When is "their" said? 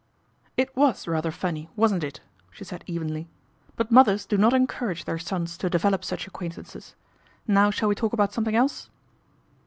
5.05-5.19